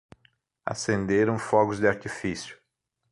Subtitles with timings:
[0.65, 2.57] Acenderam fogos de artifício.